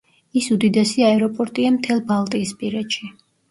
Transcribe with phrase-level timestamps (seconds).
[0.39, 3.15] ის უდიდესი აეროპორტია მთელ ბალტიისპირეთში.